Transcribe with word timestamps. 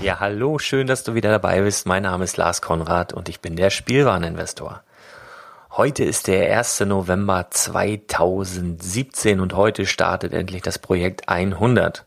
Ja, 0.00 0.20
hallo, 0.20 0.60
schön, 0.60 0.86
dass 0.86 1.02
du 1.02 1.14
wieder 1.14 1.30
dabei 1.30 1.60
bist. 1.62 1.84
Mein 1.84 2.04
Name 2.04 2.22
ist 2.22 2.36
Lars 2.36 2.62
Konrad 2.62 3.12
und 3.12 3.28
ich 3.28 3.40
bin 3.40 3.56
der 3.56 3.70
Spielwareninvestor. 3.70 4.82
Heute 5.72 6.04
ist 6.04 6.28
der 6.28 6.56
1. 6.56 6.80
November 6.80 7.48
2017 7.50 9.40
und 9.40 9.54
heute 9.54 9.86
startet 9.86 10.32
endlich 10.32 10.62
das 10.62 10.78
Projekt 10.78 11.28
100. 11.28 12.04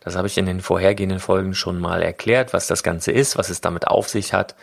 Das 0.00 0.14
habe 0.14 0.28
ich 0.28 0.38
in 0.38 0.46
den 0.46 0.60
vorhergehenden 0.60 1.18
Folgen 1.18 1.54
schon 1.54 1.80
mal 1.80 2.00
erklärt, 2.00 2.52
was 2.52 2.68
das 2.68 2.84
Ganze 2.84 3.10
ist, 3.10 3.36
was 3.36 3.50
es 3.50 3.60
damit 3.60 3.88
auf 3.88 4.08
sich 4.08 4.32
hat. 4.32 4.54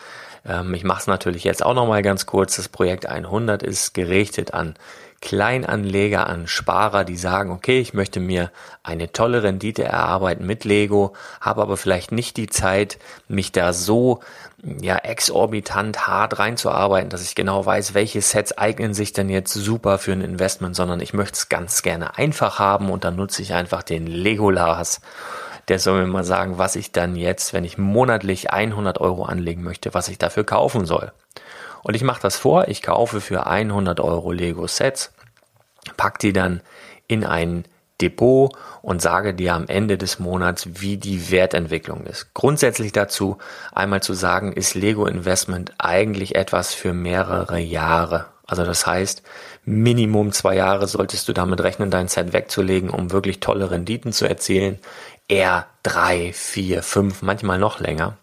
Ähm, 0.47 0.73
ich 0.73 0.85
mache 0.85 1.01
es 1.01 1.07
natürlich 1.07 1.43
jetzt 1.43 1.65
auch 1.65 1.73
noch 1.73 1.85
mal 1.85 2.01
ganz 2.01 2.25
kurz. 2.25 2.55
Das 2.55 2.69
Projekt 2.69 3.07
100 3.07 3.61
ist 3.61 3.93
gerichtet 3.93 4.53
an 4.53 4.75
Kleinanleger, 5.23 6.27
an 6.27 6.47
Sparer, 6.47 7.05
die 7.05 7.15
sagen, 7.15 7.51
okay, 7.51 7.79
ich 7.79 7.93
möchte 7.93 8.19
mir 8.19 8.51
eine 8.83 9.13
tolle 9.13 9.41
Rendite 9.41 9.85
erarbeiten 9.85 10.45
mit 10.45 10.65
Lego, 10.65 11.13
habe 11.39 11.61
aber 11.61 11.77
vielleicht 11.77 12.11
nicht 12.11 12.35
die 12.35 12.47
Zeit, 12.47 12.99
mich 13.29 13.53
da 13.53 13.71
so 13.71 14.19
ja 14.81 14.97
exorbitant 14.97 16.07
hart 16.07 16.39
reinzuarbeiten, 16.39 17.09
dass 17.09 17.23
ich 17.23 17.35
genau 17.35 17.65
weiß, 17.65 17.93
welche 17.93 18.21
Sets 18.21 18.57
eignen 18.57 18.93
sich 18.93 19.13
denn 19.13 19.29
jetzt 19.29 19.53
super 19.53 19.97
für 19.97 20.11
ein 20.11 20.19
Investment, 20.19 20.75
sondern 20.75 20.99
ich 20.99 21.13
möchte 21.13 21.35
es 21.35 21.47
ganz 21.47 21.83
gerne 21.83 22.17
einfach 22.17 22.59
haben 22.59 22.89
und 22.89 23.05
dann 23.05 23.15
nutze 23.15 23.41
ich 23.41 23.53
einfach 23.53 23.81
den 23.81 24.07
Legolas. 24.07 24.99
Der 25.69 25.79
soll 25.79 26.01
mir 26.01 26.07
mal 26.07 26.25
sagen, 26.25 26.57
was 26.57 26.75
ich 26.75 26.91
dann 26.91 27.15
jetzt, 27.15 27.53
wenn 27.53 27.63
ich 27.63 27.77
monatlich 27.77 28.51
100 28.51 28.99
Euro 28.99 29.23
anlegen 29.23 29.63
möchte, 29.63 29.93
was 29.93 30.09
ich 30.09 30.17
dafür 30.17 30.43
kaufen 30.43 30.85
soll. 30.85 31.13
Und 31.83 31.95
ich 31.95 32.03
mache 32.03 32.21
das 32.21 32.37
vor, 32.37 32.67
ich 32.67 32.81
kaufe 32.81 33.21
für 33.21 33.45
100 33.45 33.99
Euro 33.99 34.31
Lego 34.31 34.65
Sets, 34.67 35.13
pack 35.97 36.19
die 36.19 36.33
dann 36.33 36.61
in 37.07 37.23
ein 37.25 37.65
Depot 38.01 38.51
und 38.81 39.01
sage 39.01 39.33
dir 39.33 39.53
am 39.53 39.67
Ende 39.67 39.97
des 39.97 40.19
Monats, 40.19 40.67
wie 40.81 40.97
die 40.97 41.29
Wertentwicklung 41.31 42.05
ist. 42.05 42.33
Grundsätzlich 42.33 42.91
dazu 42.91 43.37
einmal 43.71 44.01
zu 44.01 44.13
sagen, 44.13 44.53
ist 44.53 44.75
Lego 44.75 45.05
Investment 45.05 45.73
eigentlich 45.77 46.35
etwas 46.35 46.73
für 46.73 46.93
mehrere 46.93 47.59
Jahre. 47.59 48.25
Also 48.45 48.65
das 48.65 48.85
heißt, 48.85 49.23
Minimum 49.63 50.33
zwei 50.33 50.55
Jahre 50.55 50.87
solltest 50.87 51.27
du 51.27 51.33
damit 51.33 51.61
rechnen, 51.61 51.91
dein 51.91 52.09
Set 52.09 52.33
wegzulegen, 52.33 52.89
um 52.89 53.11
wirklich 53.11 53.39
tolle 53.39 53.71
Renditen 53.71 54.11
zu 54.11 54.27
erzielen. 54.27 54.79
Eher 55.29 55.67
drei, 55.81 56.33
vier, 56.33 56.83
fünf, 56.83 57.21
manchmal 57.21 57.57
noch 57.57 57.79
länger. 57.79 58.17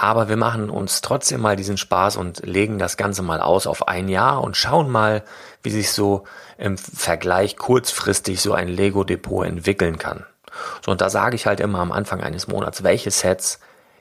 Aber 0.00 0.28
wir 0.28 0.36
machen 0.36 0.70
uns 0.70 1.00
trotzdem 1.00 1.40
mal 1.40 1.56
diesen 1.56 1.76
Spaß 1.76 2.16
und 2.16 2.46
legen 2.46 2.78
das 2.78 2.96
Ganze 2.96 3.22
mal 3.22 3.40
aus 3.40 3.66
auf 3.66 3.88
ein 3.88 4.08
Jahr 4.08 4.44
und 4.44 4.56
schauen 4.56 4.88
mal, 4.88 5.24
wie 5.64 5.70
sich 5.70 5.90
so 5.90 6.22
im 6.56 6.78
Vergleich 6.78 7.56
kurzfristig 7.56 8.40
so 8.40 8.52
ein 8.52 8.68
Lego-Depot 8.68 9.44
entwickeln 9.44 9.98
kann. 9.98 10.24
So, 10.84 10.92
und 10.92 11.00
da 11.00 11.10
sage 11.10 11.34
ich 11.34 11.46
halt 11.46 11.58
immer 11.58 11.80
am 11.80 11.90
Anfang 11.90 12.20
eines 12.20 12.46
Monats, 12.46 12.84
welche 12.84 13.10
Sets 13.10 13.58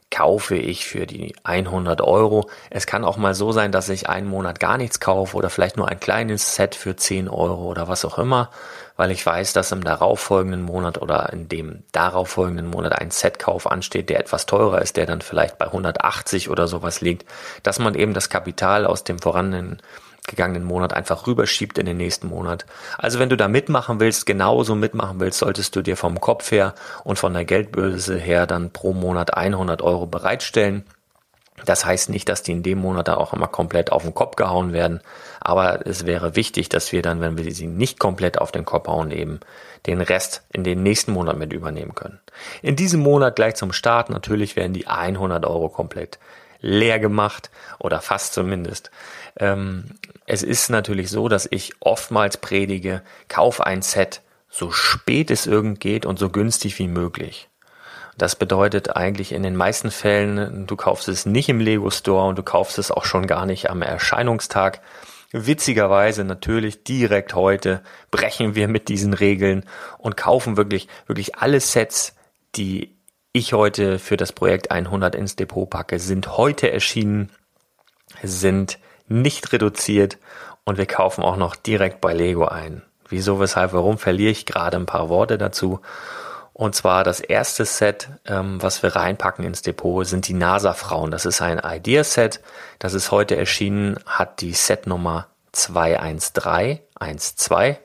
kaufe 0.09 0.55
ich 0.55 0.85
für 0.85 1.05
die 1.05 1.35
100 1.43 2.01
Euro. 2.01 2.49
Es 2.69 2.87
kann 2.87 3.03
auch 3.03 3.17
mal 3.17 3.33
so 3.33 3.51
sein, 3.51 3.71
dass 3.71 3.89
ich 3.89 4.07
einen 4.07 4.27
Monat 4.27 4.59
gar 4.59 4.77
nichts 4.77 4.99
kaufe 4.99 5.35
oder 5.35 5.49
vielleicht 5.49 5.75
nur 5.75 5.89
ein 5.89 5.99
kleines 5.99 6.55
Set 6.55 6.75
für 6.75 6.95
10 6.95 7.27
Euro 7.27 7.65
oder 7.65 7.87
was 7.87 8.05
auch 8.05 8.17
immer, 8.17 8.49
weil 8.95 9.11
ich 9.11 9.25
weiß, 9.25 9.53
dass 9.53 9.71
im 9.71 9.83
darauffolgenden 9.83 10.61
Monat 10.61 11.01
oder 11.01 11.31
in 11.33 11.49
dem 11.49 11.83
darauffolgenden 11.91 12.67
Monat 12.67 12.93
ein 12.93 13.11
Setkauf 13.11 13.69
ansteht, 13.69 14.09
der 14.09 14.19
etwas 14.19 14.45
teurer 14.45 14.81
ist, 14.81 14.95
der 14.95 15.05
dann 15.05 15.21
vielleicht 15.21 15.57
bei 15.57 15.65
180 15.65 16.49
oder 16.49 16.67
sowas 16.67 17.01
liegt, 17.01 17.25
dass 17.63 17.77
man 17.77 17.93
eben 17.93 18.13
das 18.13 18.29
Kapital 18.29 18.85
aus 18.85 19.03
dem 19.03 19.19
vorhandenen 19.19 19.81
gegangenen 20.27 20.63
Monat 20.63 20.93
einfach 20.93 21.25
rüberschiebt 21.25 21.77
in 21.77 21.85
den 21.85 21.97
nächsten 21.97 22.27
Monat. 22.27 22.65
Also 22.97 23.17
wenn 23.19 23.29
du 23.29 23.37
da 23.37 23.47
mitmachen 23.47 23.99
willst, 23.99 24.25
genauso 24.25 24.75
mitmachen 24.75 25.19
willst, 25.19 25.39
solltest 25.39 25.75
du 25.75 25.81
dir 25.81 25.97
vom 25.97 26.21
Kopf 26.21 26.51
her 26.51 26.75
und 27.03 27.17
von 27.17 27.33
der 27.33 27.45
Geldbörse 27.45 28.17
her 28.17 28.45
dann 28.45 28.71
pro 28.71 28.93
Monat 28.93 29.33
100 29.33 29.81
Euro 29.81 30.05
bereitstellen. 30.05 30.85
Das 31.65 31.85
heißt 31.85 32.09
nicht, 32.09 32.29
dass 32.29 32.43
die 32.43 32.51
in 32.51 32.61
dem 32.61 32.77
Monat 32.77 33.07
da 33.07 33.15
auch 33.15 33.33
immer 33.33 33.47
komplett 33.47 33.91
auf 33.91 34.03
den 34.03 34.13
Kopf 34.13 34.35
gehauen 34.35 34.73
werden, 34.73 35.01
aber 35.39 35.87
es 35.87 36.05
wäre 36.05 36.35
wichtig, 36.35 36.69
dass 36.69 36.91
wir 36.91 37.01
dann, 37.01 37.19
wenn 37.19 37.37
wir 37.37 37.51
sie 37.51 37.65
nicht 37.65 37.99
komplett 37.99 38.37
auf 38.37 38.51
den 38.51 38.63
Kopf 38.63 38.87
hauen, 38.87 39.09
eben 39.09 39.39
den 39.87 40.01
Rest 40.01 40.43
in 40.53 40.63
den 40.63 40.83
nächsten 40.83 41.13
Monat 41.13 41.37
mit 41.37 41.53
übernehmen 41.53 41.95
können. 41.95 42.19
In 42.61 42.75
diesem 42.75 42.99
Monat 42.99 43.35
gleich 43.35 43.55
zum 43.55 43.73
Start 43.73 44.11
natürlich 44.11 44.55
werden 44.55 44.73
die 44.73 44.85
100 44.85 45.45
Euro 45.47 45.69
komplett 45.69 46.19
leer 46.59 46.99
gemacht 46.99 47.49
oder 47.79 48.01
fast 48.01 48.33
zumindest. 48.33 48.91
Ähm, 49.37 49.85
es 50.25 50.43
ist 50.43 50.69
natürlich 50.69 51.09
so, 51.09 51.29
dass 51.29 51.47
ich 51.49 51.73
oftmals 51.79 52.37
predige, 52.37 53.01
kauf 53.27 53.61
ein 53.61 53.81
Set 53.81 54.21
so 54.49 54.71
spät 54.71 55.29
es 55.29 55.45
irgend 55.45 55.79
geht 55.79 56.05
und 56.05 56.17
so 56.17 56.29
günstig 56.29 56.79
wie 56.79 56.87
möglich. 56.87 57.49
Das 58.17 58.35
bedeutet 58.35 58.95
eigentlich 58.95 59.31
in 59.31 59.43
den 59.43 59.55
meisten 59.55 59.91
Fällen, 59.91 60.65
du 60.65 60.75
kaufst 60.75 61.07
es 61.07 61.27
nicht 61.27 61.49
im 61.49 61.59
Lego 61.59 61.91
Store 61.91 62.27
und 62.27 62.37
du 62.37 62.43
kaufst 62.43 62.79
es 62.79 62.89
auch 62.89 63.05
schon 63.05 63.27
gar 63.27 63.45
nicht 63.45 63.69
am 63.69 63.83
Erscheinungstag. 63.83 64.81
Witzigerweise 65.31 66.23
natürlich 66.23 66.83
direkt 66.83 67.35
heute 67.35 67.83
brechen 68.09 68.55
wir 68.55 68.67
mit 68.67 68.87
diesen 68.87 69.13
Regeln 69.13 69.65
und 69.99 70.17
kaufen 70.17 70.57
wirklich, 70.57 70.87
wirklich 71.05 71.35
alle 71.35 71.59
Sets, 71.59 72.15
die 72.55 72.96
ich 73.31 73.53
heute 73.53 73.99
für 73.99 74.17
das 74.17 74.33
Projekt 74.33 74.71
100 74.71 75.15
ins 75.15 75.35
Depot 75.35 75.69
packe, 75.69 75.99
sind 75.99 76.37
heute 76.37 76.71
erschienen, 76.71 77.31
sind 78.23 78.79
nicht 79.07 79.53
reduziert 79.53 80.17
und 80.65 80.77
wir 80.77 80.85
kaufen 80.85 81.23
auch 81.23 81.37
noch 81.37 81.55
direkt 81.55 82.01
bei 82.01 82.13
Lego 82.13 82.45
ein. 82.45 82.81
Wieso, 83.09 83.39
weshalb, 83.39 83.73
warum 83.73 83.97
verliere 83.97 84.31
ich 84.31 84.45
gerade 84.45 84.77
ein 84.77 84.85
paar 84.85 85.09
Worte 85.09 85.37
dazu. 85.37 85.79
Und 86.53 86.75
zwar 86.75 87.03
das 87.03 87.19
erste 87.19 87.65
Set, 87.65 88.09
ähm, 88.25 88.61
was 88.61 88.81
wir 88.81 88.95
reinpacken 88.95 89.45
ins 89.45 89.61
Depot, 89.61 90.05
sind 90.05 90.27
die 90.27 90.33
NASA-Frauen. 90.33 91.11
Das 91.11 91.25
ist 91.25 91.41
ein 91.41 91.61
Idea-Set. 91.63 92.41
Das 92.79 92.95
ist 92.95 93.11
heute 93.11 93.37
erschienen, 93.37 93.99
hat 94.05 94.41
die 94.41 94.53
Setnummer 94.53 95.27
21312. 95.51 97.77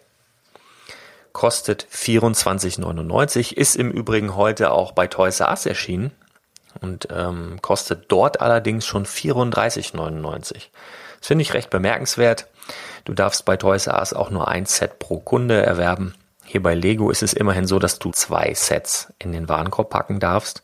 Kostet 1.32 1.87
24,99. 1.93 3.55
Ist 3.55 3.76
im 3.76 3.90
Übrigen 3.90 4.37
heute 4.37 4.73
auch 4.73 4.93
bei 4.93 5.06
Toys 5.06 5.40
R 5.40 5.50
Us 5.50 5.67
erschienen. 5.67 6.12
Und 6.81 7.08
ähm, 7.11 7.58
kostet 7.61 8.11
dort 8.11 8.40
allerdings 8.40 8.87
schon 8.87 9.05
34,99. 9.06 10.55
Das 11.20 11.29
finde 11.29 11.43
ich 11.43 11.55
recht 11.55 11.70
bemerkenswert. 11.70 12.49
Du 13.05 13.12
darfst 13.14 13.44
bei 13.44 13.56
Toys 13.56 13.87
R 13.87 13.99
Us 13.99 14.12
auch 14.12 14.31
nur 14.31 14.49
ein 14.49 14.67
Set 14.67 14.99
pro 14.99 15.19
Kunde 15.19 15.62
erwerben. 15.62 16.14
Hier 16.44 16.62
bei 16.62 16.75
Lego 16.75 17.11
ist 17.11 17.23
es 17.23 17.32
immerhin 17.32 17.67
so, 17.67 17.78
dass 17.78 17.99
du 17.99 18.11
zwei 18.11 18.52
Sets 18.55 19.12
in 19.19 19.32
den 19.32 19.49
Warenkorb 19.49 19.90
packen 19.90 20.20
darfst. 20.20 20.62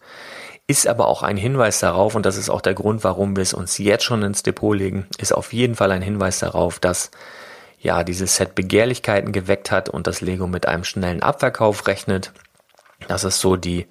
Ist 0.67 0.87
aber 0.87 1.09
auch 1.09 1.23
ein 1.23 1.39
Hinweis 1.39 1.81
darauf, 1.81 2.15
und 2.15 2.27
das 2.27 2.37
ist 2.37 2.51
auch 2.51 2.61
der 2.61 2.75
Grund, 2.75 3.05
warum 3.05 3.37
wir 3.37 3.43
es 3.43 3.55
uns 3.55 3.79
jetzt 3.79 4.05
schon 4.05 4.23
ins 4.23 4.43
Depot 4.43 4.77
legen, 4.77 5.07
ist 5.17 5.33
auf 5.33 5.55
jeden 5.55 5.77
Fall 5.77 5.91
ein 5.93 6.03
Hinweis 6.03 6.41
darauf, 6.41 6.79
dass 6.79 7.11
ja 7.81 8.05
dieses 8.05 8.37
Set 8.37 8.55
Begehrlichkeiten 8.55 9.33
geweckt 9.33 9.71
hat 9.71 9.89
und 9.89 10.07
das 10.07 10.21
Lego 10.21 10.47
mit 10.47 10.67
einem 10.67 10.85
schnellen 10.85 11.23
Abverkauf 11.23 11.87
rechnet. 11.87 12.33
Das 13.07 13.25
ist 13.25 13.41
so 13.41 13.57
die 13.57 13.87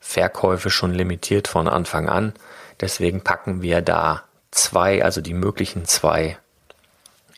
Verkäufe 0.00 0.70
schon 0.70 0.92
limitiert 0.92 1.48
von 1.48 1.68
Anfang 1.68 2.08
an. 2.08 2.32
Deswegen 2.80 3.22
packen 3.22 3.62
wir 3.62 3.82
da 3.82 4.24
zwei, 4.50 5.04
also 5.04 5.20
die 5.20 5.34
möglichen 5.34 5.84
zwei 5.84 6.38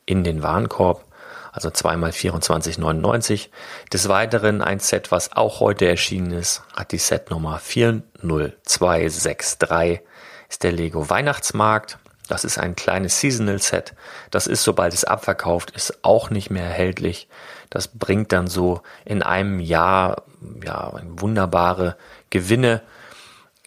in 0.06 0.24
den 0.24 0.42
Warenkorb. 0.42 1.04
Also 1.52 1.70
zweimal 1.70 2.10
24,99. 2.10 3.48
Des 3.92 4.08
Weiteren 4.08 4.62
ein 4.62 4.80
Set, 4.80 5.10
was 5.10 5.32
auch 5.32 5.60
heute 5.60 5.86
erschienen 5.86 6.32
ist, 6.32 6.62
hat 6.74 6.92
die 6.92 6.98
Setnummer 6.98 7.58
40263, 7.58 10.00
ist 10.48 10.62
der 10.62 10.72
Lego 10.72 11.10
Weihnachtsmarkt. 11.10 11.98
Das 12.28 12.44
ist 12.44 12.58
ein 12.58 12.76
kleines 12.76 13.20
Seasonal 13.20 13.60
Set. 13.60 13.94
Das 14.30 14.46
ist, 14.46 14.62
sobald 14.62 14.94
es 14.94 15.04
abverkauft 15.04 15.72
ist, 15.72 16.04
auch 16.04 16.30
nicht 16.30 16.50
mehr 16.50 16.64
erhältlich. 16.64 17.28
Das 17.68 17.88
bringt 17.88 18.32
dann 18.32 18.46
so 18.46 18.80
in 19.04 19.22
einem 19.22 19.60
Jahr 19.60 20.22
ja 20.62 20.92
wunderbare 21.02 21.96
Gewinne 22.30 22.82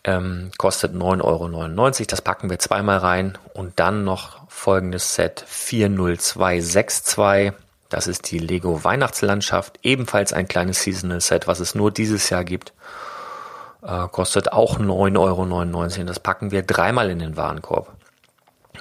ähm, 0.05 0.51
kostet 0.57 0.93
9,99 0.93 1.23
Euro. 1.23 1.89
Das 2.07 2.21
packen 2.21 2.49
wir 2.49 2.59
zweimal 2.59 2.99
rein. 2.99 3.37
Und 3.53 3.79
dann 3.79 4.03
noch 4.03 4.39
folgendes 4.47 5.15
Set 5.15 5.43
40262. 5.47 7.53
Das 7.89 8.07
ist 8.07 8.31
die 8.31 8.39
Lego 8.39 8.83
Weihnachtslandschaft. 8.83 9.79
Ebenfalls 9.83 10.33
ein 10.33 10.47
kleines 10.47 10.81
Seasonal 10.83 11.21
Set, 11.21 11.47
was 11.47 11.59
es 11.59 11.75
nur 11.75 11.91
dieses 11.91 12.29
Jahr 12.29 12.43
gibt. 12.43 12.73
Äh, 13.81 14.07
kostet 14.07 14.51
auch 14.51 14.79
9,99 14.79 15.19
Euro. 15.19 15.45
Das 16.05 16.19
packen 16.19 16.51
wir 16.51 16.63
dreimal 16.63 17.09
in 17.09 17.19
den 17.19 17.37
Warenkorb. 17.37 17.94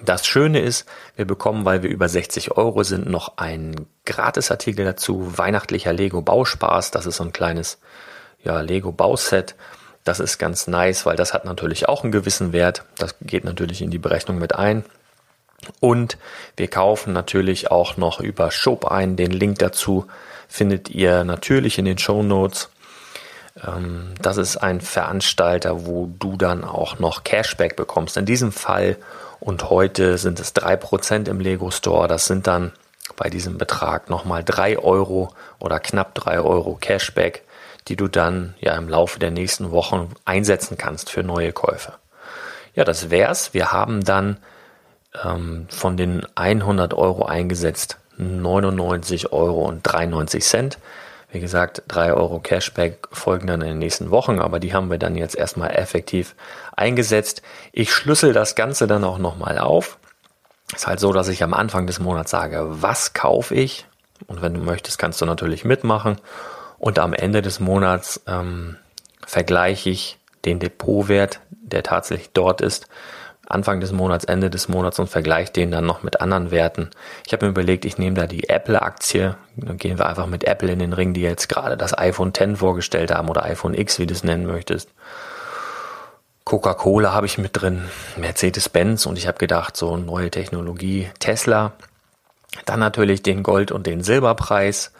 Das 0.04 0.26
Schöne 0.26 0.60
ist, 0.60 0.86
wir 1.16 1.24
bekommen, 1.24 1.64
weil 1.64 1.82
wir 1.82 1.90
über 1.90 2.08
60 2.08 2.52
Euro 2.52 2.82
sind, 2.82 3.08
noch 3.08 3.38
einen 3.38 3.86
Gratisartikel 4.04 4.84
dazu. 4.84 5.38
Weihnachtlicher 5.38 5.92
Lego 5.92 6.22
Bauspaß. 6.22 6.90
Das 6.90 7.06
ist 7.06 7.16
so 7.16 7.24
ein 7.24 7.32
kleines 7.32 7.78
ja, 8.42 8.60
Lego 8.60 8.92
Bauset 8.92 9.54
das 10.04 10.20
ist 10.20 10.38
ganz 10.38 10.66
nice, 10.66 11.06
weil 11.06 11.16
das 11.16 11.32
hat 11.32 11.46
natürlich 11.46 11.88
auch 11.88 12.02
einen 12.02 12.12
gewissen 12.12 12.52
Wert. 12.52 12.84
Das 12.98 13.16
geht 13.22 13.44
natürlich 13.44 13.80
in 13.80 13.90
die 13.90 13.98
Berechnung 13.98 14.38
mit 14.38 14.54
ein. 14.54 14.84
Und 15.80 16.18
wir 16.58 16.68
kaufen 16.68 17.14
natürlich 17.14 17.70
auch 17.70 17.96
noch 17.96 18.20
über 18.20 18.50
Shop 18.50 18.84
ein. 18.84 19.16
Den 19.16 19.30
Link 19.30 19.58
dazu 19.60 20.06
findet 20.46 20.90
ihr 20.90 21.24
natürlich 21.24 21.78
in 21.78 21.86
den 21.86 21.96
Show 21.96 22.22
Notes. 22.22 22.68
Ähm, 23.66 24.12
das 24.20 24.36
ist 24.36 24.58
ein 24.58 24.82
Veranstalter, 24.82 25.86
wo 25.86 26.10
du 26.18 26.36
dann 26.36 26.64
auch 26.64 26.98
noch 26.98 27.24
Cashback 27.24 27.74
bekommst. 27.74 28.18
In 28.18 28.26
diesem 28.26 28.52
Fall 28.52 28.98
und 29.44 29.70
heute 29.70 30.18
sind 30.18 30.40
es 30.40 30.52
drei 30.52 30.76
Prozent 30.76 31.28
im 31.28 31.40
Lego 31.40 31.70
Store. 31.70 32.08
Das 32.08 32.26
sind 32.26 32.46
dann 32.46 32.72
bei 33.16 33.30
diesem 33.30 33.58
Betrag 33.58 34.10
nochmal 34.10 34.42
drei 34.42 34.78
Euro 34.78 35.32
oder 35.58 35.78
knapp 35.78 36.14
drei 36.14 36.40
Euro 36.40 36.76
Cashback 36.80 37.44
die 37.88 37.96
du 37.96 38.08
dann 38.08 38.54
ja 38.60 38.76
im 38.76 38.88
Laufe 38.88 39.18
der 39.18 39.30
nächsten 39.30 39.70
Wochen 39.70 40.10
einsetzen 40.24 40.78
kannst 40.78 41.10
für 41.10 41.22
neue 41.22 41.52
Käufe. 41.52 41.92
Ja, 42.74 42.84
das 42.84 43.10
wär's. 43.10 43.54
Wir 43.54 43.72
haben 43.72 44.02
dann 44.04 44.38
ähm, 45.22 45.66
von 45.70 45.96
den 45.96 46.26
100 46.34 46.94
Euro 46.94 47.24
eingesetzt 47.24 47.98
99 48.16 49.32
Euro 49.32 49.64
und 49.66 49.82
93 49.82 50.42
Cent. 50.42 50.78
Wie 51.34 51.40
gesagt, 51.40 51.82
3 51.88 52.12
Euro 52.12 52.38
Cashback 52.38 53.08
folgen 53.10 53.48
dann 53.48 53.60
in 53.60 53.66
den 53.66 53.78
nächsten 53.80 54.12
Wochen, 54.12 54.38
aber 54.38 54.60
die 54.60 54.72
haben 54.72 54.88
wir 54.88 54.98
dann 54.98 55.16
jetzt 55.16 55.34
erstmal 55.34 55.74
effektiv 55.74 56.36
eingesetzt. 56.76 57.42
Ich 57.72 57.92
schlüssel 57.92 58.32
das 58.32 58.54
Ganze 58.54 58.86
dann 58.86 59.02
auch 59.02 59.18
nochmal 59.18 59.58
auf. 59.58 59.98
Ist 60.72 60.86
halt 60.86 61.00
so, 61.00 61.12
dass 61.12 61.26
ich 61.26 61.42
am 61.42 61.52
Anfang 61.52 61.88
des 61.88 61.98
Monats 61.98 62.30
sage, 62.30 62.64
was 62.68 63.14
kaufe 63.14 63.56
ich? 63.56 63.84
Und 64.28 64.42
wenn 64.42 64.54
du 64.54 64.60
möchtest, 64.60 64.96
kannst 64.96 65.20
du 65.20 65.26
natürlich 65.26 65.64
mitmachen. 65.64 66.20
Und 66.78 67.00
am 67.00 67.12
Ende 67.12 67.42
des 67.42 67.58
Monats 67.58 68.22
ähm, 68.28 68.76
vergleiche 69.26 69.90
ich 69.90 70.20
den 70.44 70.60
Depotwert, 70.60 71.40
der 71.50 71.82
tatsächlich 71.82 72.30
dort 72.32 72.60
ist, 72.60 72.86
Anfang 73.46 73.80
des 73.80 73.92
Monats, 73.92 74.24
Ende 74.24 74.50
des 74.50 74.68
Monats 74.68 74.98
und 74.98 75.08
vergleiche 75.08 75.52
den 75.52 75.70
dann 75.70 75.86
noch 75.86 76.02
mit 76.02 76.20
anderen 76.20 76.50
Werten. 76.50 76.90
Ich 77.26 77.32
habe 77.32 77.46
mir 77.46 77.50
überlegt, 77.50 77.84
ich 77.84 77.98
nehme 77.98 78.16
da 78.16 78.26
die 78.26 78.48
Apple-Aktie, 78.48 79.36
dann 79.56 79.76
gehen 79.76 79.98
wir 79.98 80.06
einfach 80.06 80.26
mit 80.26 80.44
Apple 80.44 80.72
in 80.72 80.78
den 80.78 80.92
Ring, 80.92 81.12
die 81.14 81.22
jetzt 81.22 81.48
gerade 81.48 81.76
das 81.76 81.96
iPhone 81.96 82.32
X 82.36 82.58
vorgestellt 82.58 83.12
haben 83.12 83.28
oder 83.28 83.44
iPhone 83.44 83.74
X, 83.74 83.98
wie 83.98 84.06
du 84.06 84.14
es 84.14 84.24
nennen 84.24 84.46
möchtest. 84.46 84.88
Coca-Cola 86.44 87.12
habe 87.12 87.26
ich 87.26 87.38
mit 87.38 87.50
drin, 87.54 87.84
Mercedes-Benz 88.16 89.06
und 89.06 89.16
ich 89.16 89.26
habe 89.26 89.38
gedacht, 89.38 89.76
so 89.76 89.96
neue 89.96 90.30
Technologie, 90.30 91.08
Tesla. 91.18 91.72
Dann 92.66 92.80
natürlich 92.80 93.22
den 93.22 93.42
Gold- 93.42 93.72
und 93.72 93.86
den 93.86 94.02
Silberpreis 94.02 94.92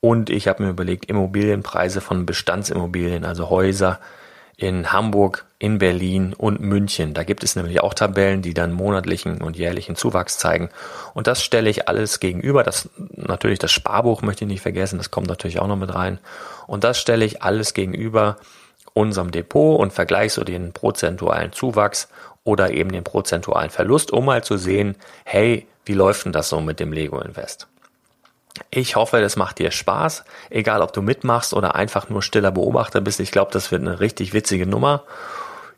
und 0.00 0.30
ich 0.30 0.48
habe 0.48 0.62
mir 0.62 0.70
überlegt, 0.70 1.06
Immobilienpreise 1.06 2.00
von 2.00 2.26
Bestandsimmobilien, 2.26 3.24
also 3.24 3.50
Häuser 3.50 3.98
in 4.60 4.92
Hamburg, 4.92 5.46
in 5.58 5.78
Berlin 5.78 6.34
und 6.34 6.60
München. 6.60 7.14
Da 7.14 7.24
gibt 7.24 7.42
es 7.42 7.56
nämlich 7.56 7.80
auch 7.80 7.94
Tabellen, 7.94 8.42
die 8.42 8.52
dann 8.52 8.72
monatlichen 8.72 9.40
und 9.40 9.56
jährlichen 9.56 9.96
Zuwachs 9.96 10.36
zeigen. 10.36 10.68
Und 11.14 11.26
das 11.26 11.42
stelle 11.42 11.70
ich 11.70 11.88
alles 11.88 12.20
gegenüber. 12.20 12.62
Das 12.62 12.90
natürlich 12.98 13.58
das 13.58 13.72
Sparbuch 13.72 14.20
möchte 14.20 14.44
ich 14.44 14.50
nicht 14.50 14.60
vergessen, 14.60 14.98
das 14.98 15.10
kommt 15.10 15.28
natürlich 15.28 15.60
auch 15.60 15.66
noch 15.66 15.76
mit 15.76 15.94
rein. 15.94 16.18
Und 16.66 16.84
das 16.84 16.98
stelle 16.98 17.24
ich 17.24 17.42
alles 17.42 17.72
gegenüber 17.72 18.36
unserem 18.92 19.30
Depot 19.30 19.80
und 19.80 19.94
vergleichst 19.94 20.36
du 20.36 20.44
den 20.44 20.74
prozentualen 20.74 21.52
Zuwachs 21.52 22.08
oder 22.44 22.70
eben 22.70 22.92
den 22.92 23.04
prozentualen 23.04 23.70
Verlust, 23.70 24.12
um 24.12 24.26
mal 24.26 24.44
zu 24.44 24.58
sehen, 24.58 24.94
hey, 25.24 25.66
wie 25.86 25.94
läuft 25.94 26.26
denn 26.26 26.32
das 26.32 26.50
so 26.50 26.60
mit 26.60 26.80
dem 26.80 26.92
Lego 26.92 27.18
Invest? 27.18 27.66
Ich 28.70 28.96
hoffe, 28.96 29.20
das 29.20 29.36
macht 29.36 29.58
dir 29.58 29.70
Spaß, 29.70 30.24
egal 30.50 30.82
ob 30.82 30.92
du 30.92 31.02
mitmachst 31.02 31.54
oder 31.54 31.74
einfach 31.74 32.08
nur 32.08 32.22
stiller 32.22 32.50
Beobachter 32.52 33.00
bist. 33.00 33.20
Ich 33.20 33.32
glaube, 33.32 33.52
das 33.52 33.70
wird 33.70 33.82
eine 33.82 34.00
richtig 34.00 34.32
witzige 34.32 34.66
Nummer. 34.66 35.04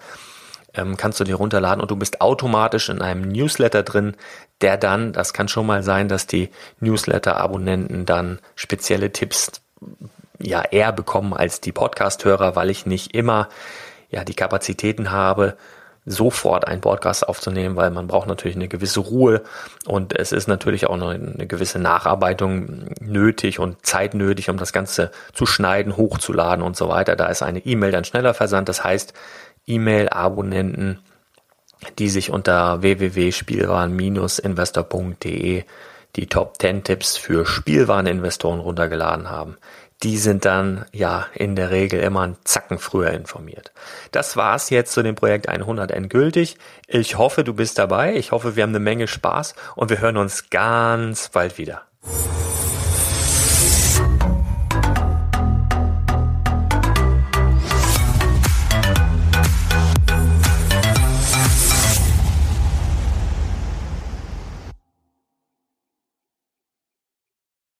ähm, 0.76 0.97
kannst 0.97 1.21
du 1.21 1.25
dir 1.25 1.37
runterladen 1.37 1.80
und 1.80 1.90
du 1.90 1.97
bist 1.97 2.21
automatisch 2.21 2.88
in 2.88 3.02
einem 3.02 3.23
Newsletter 3.23 3.83
drin, 3.83 4.14
der 4.61 4.76
dann, 4.76 5.12
das 5.12 5.33
kann 5.33 5.49
schon 5.49 5.66
mal 5.66 5.83
sein, 5.83 6.09
dass 6.09 6.26
die 6.26 6.50
Newsletter-Abonnenten 6.80 8.06
dann 8.06 8.38
spezielle 8.54 9.12
Tipps 9.12 9.52
ja 10.38 10.62
eher 10.62 10.92
bekommen 10.92 11.33
als 11.35 11.61
die 11.61 11.73
Podcast-Hörer, 11.73 12.56
weil 12.56 12.71
ich 12.71 12.87
nicht 12.87 13.14
immer 13.14 13.49
ja 14.11 14.25
die 14.25 14.35
Kapazitäten 14.35 15.11
habe, 15.11 15.56
sofort 16.06 16.68
einen 16.68 16.80
Podcast 16.80 17.28
aufzunehmen, 17.28 17.75
weil 17.75 17.90
man 17.90 18.06
braucht 18.06 18.28
natürlich 18.28 18.56
eine 18.56 18.68
gewisse 18.68 19.00
Ruhe 19.00 19.42
und 19.87 20.16
es 20.16 20.30
ist 20.30 20.47
natürlich 20.47 20.87
auch 20.87 20.95
eine, 20.95 21.11
eine 21.11 21.47
gewisse 21.49 21.80
Nacharbeitung 21.80 22.87
nötig 23.00 23.59
und 23.59 23.85
Zeit 23.85 24.14
nötig, 24.14 24.49
um 24.49 24.56
das 24.56 24.73
Ganze 24.73 25.11
zu 25.35 25.47
schneiden, 25.47 25.97
hochzuladen 25.97 26.64
und 26.64 26.76
so 26.76 26.88
weiter. 26.88 27.16
Da 27.16 27.26
ist 27.26 27.42
eine 27.42 27.59
E-Mail 27.59 27.90
dann 27.90 28.04
schneller 28.04 28.35
versandt. 28.35 28.68
Das 28.68 28.85
heißt, 28.85 29.14
E-Mail-Abonnenten, 29.67 31.01
die 31.99 32.09
sich 32.09 32.31
unter 32.31 32.83
www.spielwaren-investor.de 32.83 35.65
die 36.17 36.27
Top 36.27 36.55
10 36.59 36.85
Tipps 36.85 37.17
für 37.17 37.45
Spielwareninvestoren 37.45 38.61
runtergeladen 38.61 39.31
haben. 39.31 39.57
Die 40.03 40.19
sind 40.19 40.45
dann 40.45 40.85
ja 40.93 41.27
in 41.35 41.57
der 41.57 41.71
Regel 41.71 42.01
immer 42.01 42.23
einen 42.23 42.37
Zacken 42.45 42.79
früher 42.79 43.13
informiert. 43.13 43.73
Das 44.13 44.37
war's 44.37 44.71
jetzt 44.71 44.93
zu 44.93 45.03
dem 45.03 45.15
Projekt 45.15 45.49
100 45.49 45.91
endgültig. 45.91 46.59
Ich 46.87 47.17
hoffe, 47.17 47.45
du 47.45 47.55
bist 47.55 47.79
dabei. 47.79 48.15
Ich 48.15 48.33
hoffe, 48.33 48.57
wir 48.57 48.63
haben 48.63 48.71
eine 48.71 48.81
Menge 48.81 49.09
Spaß 49.09 49.55
und 49.75 49.89
wir 49.89 50.01
hören 50.01 50.19
uns 50.19 50.51
ganz 50.51 51.31
bald 51.31 51.57
wieder. 51.57 51.83